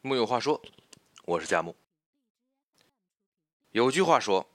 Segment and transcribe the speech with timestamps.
[0.00, 0.62] 木有话说，
[1.24, 1.74] 我是佳木。
[3.72, 4.48] 有句话说，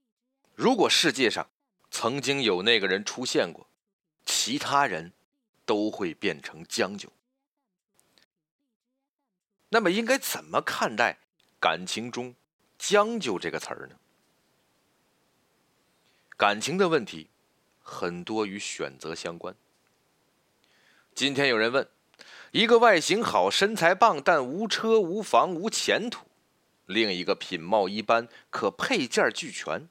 [0.55, 1.50] 如果世界上
[1.92, 3.68] 曾经有那个人出现过，
[4.26, 5.12] 其他人
[5.66, 7.12] 都会变成将就。
[9.68, 11.20] 那么，应该怎么看待
[11.60, 12.34] 感情中
[12.80, 14.00] “将就”这个词儿呢？
[16.38, 17.30] 感情的问题
[17.82, 19.54] 很多与选择相关。
[21.14, 21.88] 今天有人问：
[22.52, 26.22] 一个外形好、身材棒，但无车无房无前途；
[26.86, 29.88] 另一个品貌一般，可配件俱全，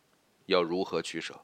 [0.46, 1.42] 要如何取舍？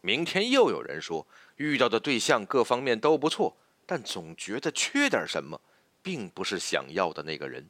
[0.00, 5.60] 明天又有人说，遇到的对象各方面都不错，但总觉得缺点什么，
[6.02, 7.68] 并不是想要的那个人。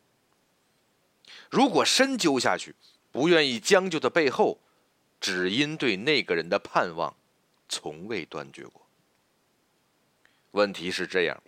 [1.51, 2.75] 如果深究下去，
[3.11, 4.59] 不愿意将就的背后，
[5.20, 7.17] 只因对那个人的盼望，
[7.69, 8.87] 从未断绝过。
[10.53, 11.43] 问题是这样：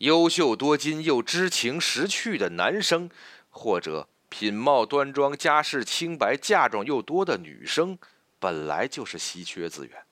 [0.00, 3.10] 优秀多金又知情识趣的男生，
[3.50, 7.98] 或者品貌端庄、家世清白、嫁妆又多的女生，
[8.38, 10.02] 本来就是稀缺资源。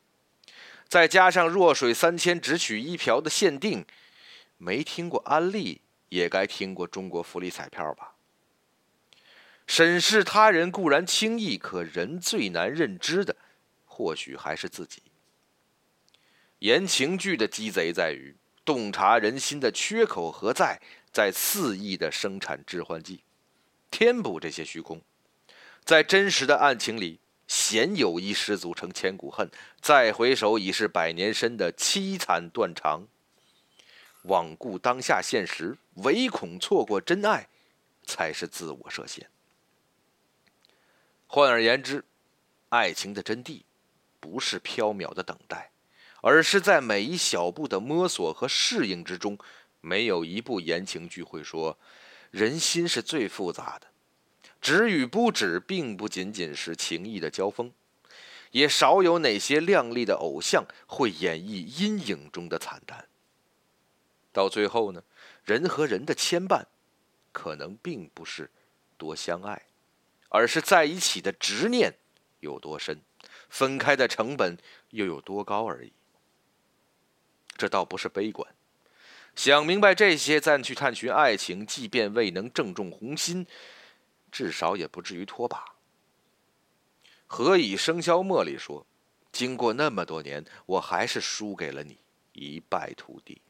[0.87, 3.87] 再加上弱水三千只取一瓢的限定，
[4.59, 5.81] 没听过安利，
[6.11, 8.13] 也该听过中国福利彩票吧？
[9.67, 13.35] 审视他人固然轻易，可人最难认知的，
[13.87, 15.01] 或许还是自己。
[16.59, 18.37] 言情剧的鸡贼在于
[18.69, 20.79] 洞察人心的缺口何在，
[21.11, 23.23] 在肆意的生产致幻剂，
[23.91, 25.01] 填补这些虚空。
[25.87, 33.09] 在真实的案情里，鲜有一失足成千古恨，再回首已是百年身的凄惨断肠。
[34.25, 37.49] 罔顾当下现实，唯恐错过真爱，
[38.05, 39.31] 才是自我设限。
[41.27, 42.05] 换而言之，
[42.69, 43.63] 爱情的真谛，
[44.21, 45.71] 不是缥缈的等待。
[46.21, 49.39] 而是在每一小步的摸索和适应之中，
[49.81, 51.79] 没有一部言情剧会说，
[52.31, 53.87] 人心是最复杂的，
[54.61, 57.73] 止与不止，并不仅仅是情谊的交锋，
[58.51, 63.07] 也少有哪些靓丽的偶像会演绎阴影中的惨淡。
[64.33, 65.03] 到最后呢，
[65.45, 66.65] 人和人的牵绊，
[67.33, 68.51] 可能并不是
[68.97, 69.63] 多相爱，
[70.29, 71.95] 而是在一起的执念
[72.41, 73.01] 有多深，
[73.49, 74.59] 分开的成本
[74.91, 75.93] 又有多高而已。
[77.59, 78.55] 这倒不是悲观，
[79.35, 83.45] 想明白这些，再去探寻爱情，即便未能正中红心，
[84.31, 85.75] 至少也不至于拖把。
[87.27, 88.87] 何以笙箫默里说
[89.33, 91.99] ：“经过那么多年，我还是输给了你，
[92.33, 93.43] 一败涂地。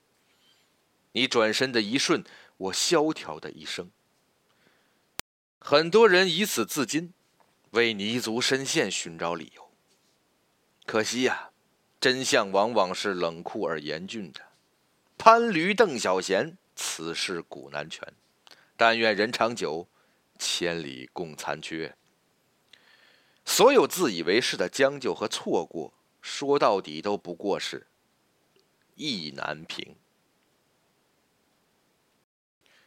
[1.13, 2.25] 你转身的一瞬，
[2.57, 3.91] 我萧条的一生。”
[5.61, 7.11] 很多人以此自矜，
[7.73, 9.71] 为泥足深陷寻找理由。
[10.87, 11.51] 可惜呀。
[12.01, 14.41] 真相往往是冷酷而严峻的。
[15.17, 18.13] 潘驴邓小闲，此事古难全。
[18.77, 19.89] 但愿人长久，
[20.39, 21.97] 千里共残缺。
[23.45, 27.89] 所有自以为是的将就和错过，说到底都不过是
[28.95, 29.97] 意难平。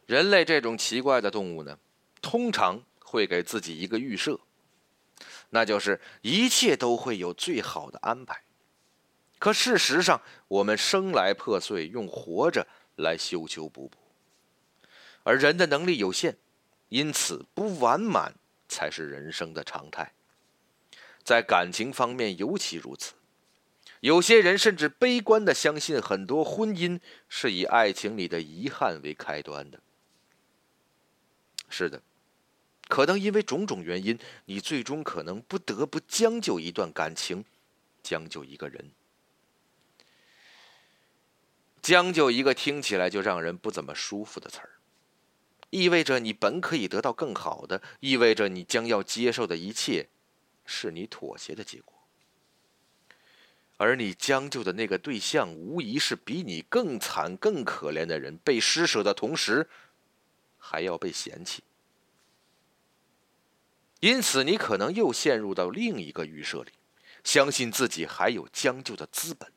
[0.06, 1.78] 人类这种奇怪的动物呢，
[2.22, 4.40] 通常会给自己一个预设，
[5.50, 8.44] 那就是一切都会有最好的安排。
[9.42, 13.98] 可事实上，我们生来破碎，用活着来修修补补。
[15.24, 16.38] 而人的能力有限，
[16.90, 18.36] 因此不完满
[18.70, 20.14] 才是人生的常态。
[21.24, 23.14] 在感情方面尤其如此，
[24.02, 29.82] 有些人甚至悲观的相信，很多婚姻是以爱情里的遗憾为开端的。
[31.68, 32.00] 是的，
[32.88, 37.44] 可能因为种种原因，你最终可能不得不将就一段感情，
[38.04, 38.92] 将就一个人。
[41.82, 44.80] 将就一个听起来就让人不怎么舒服的词儿，
[45.72, 50.10] 意味着你本可以得到更好的，意味着你将要接受的一切，
[50.66, 51.98] 是你妥协的结果。
[53.78, 59.68] 而你将就的那个对象，无疑是比你更惨、更可怜的人，被施舍的同时，
[60.60, 61.64] 还要被嫌弃。
[64.02, 66.72] 因此，你可能又陷入到另一个预设里，
[67.24, 69.52] 相信自己还有将就的资本。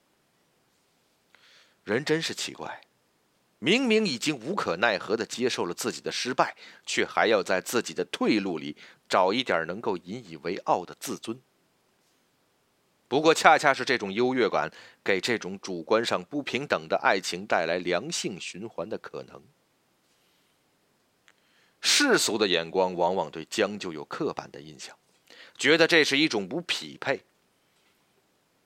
[1.84, 2.80] 人真是奇怪，
[3.58, 8.76] 明明已经无可奈何的接受了自己的失败，却还要在自己的退路里
[9.08, 11.38] 找一点能够引以为傲的自尊。
[13.06, 14.72] 不过，恰恰是这种优越感，
[15.04, 19.42] 给这种主观上不平等的爱情带来良性循环的可能。
[21.82, 24.96] 世俗的眼光往往对将就有刻板的印象，
[25.58, 27.22] 觉得这是一种不匹配。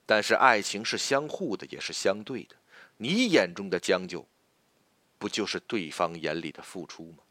[0.06, 2.54] 但是，爱情是相互的，也是相对的。
[2.98, 4.28] 你眼中的将就，
[5.18, 7.24] 不就是对方眼里的付出吗？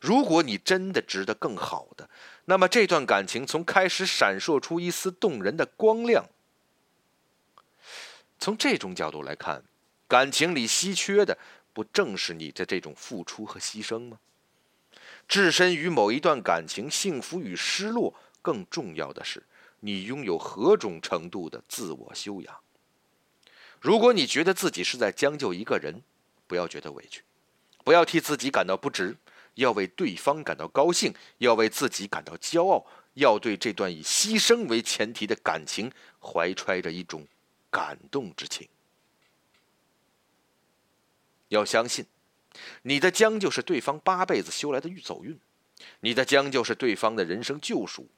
[0.00, 2.10] 如果你真的值得更好的，
[2.44, 6.26] 那么这段感情从开始闪烁出一丝动人的光亮。
[8.38, 9.64] 从这种角度来看，
[10.06, 11.38] 感情里稀缺的
[11.72, 14.18] 不正是你的这种付出和牺牲吗？
[15.26, 19.42] 置身于某一段感情，幸福与失落，更重要的是
[19.80, 22.63] 你拥有何种程度的自我修养。
[23.84, 26.00] 如果你觉得自己是在将就一个人，
[26.46, 27.22] 不要觉得委屈，
[27.84, 29.14] 不要替自己感到不值。
[29.56, 37.28] 要为对方感到高兴，要为自己感到骄傲，要对这段以牺牲为前提的感情怀揣着一种
[37.70, 38.66] 感动之情。
[41.48, 42.06] 要相信，
[42.82, 45.38] 你的将就是对方八辈子修来的走运，
[46.00, 48.08] 你的将就是对方的人生救赎。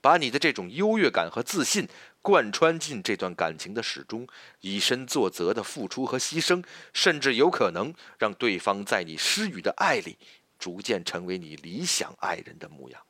[0.00, 1.88] 把你的这种优越感和自信
[2.22, 4.26] 贯穿进这段感情的始终，
[4.60, 10.16] 以身作则的付出和牺牲，甚至有可能让对方在你施予的爱里。
[10.58, 13.02] 逐渐成为你理想爱人的模样。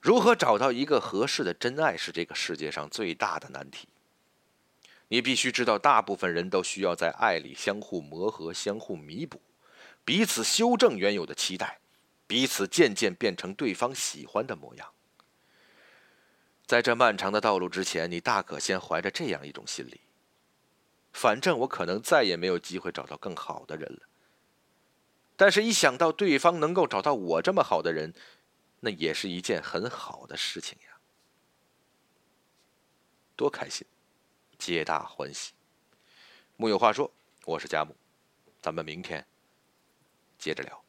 [0.00, 3.88] 如何找到一个合适的真爱，是这个世界上最大的难题。
[5.08, 9.40] 你必须知道，大部分人都需要在爱里相互磨合、相互弥补，
[10.04, 11.80] 彼此修正原有的期待，
[12.30, 14.94] 彼此渐渐变成对方喜欢的模样。
[16.64, 20.00] 在这漫长的道路之前，你大可先怀着这样一种心理。
[21.12, 24.08] 反正我可能再也没有机会找到更好的人了。
[25.34, 28.14] 但是，一想到对方能够找到我这么好的人，
[28.78, 31.00] 那也是一件很好的事情呀，
[33.34, 33.84] 多开心，
[34.56, 35.50] 皆大欢喜。
[36.56, 37.10] 木有话说，
[37.44, 37.96] 我是佳木，
[38.62, 39.26] 咱们明天
[40.38, 40.80] 接着聊。